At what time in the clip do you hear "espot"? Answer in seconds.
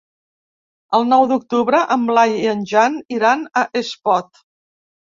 3.85-4.47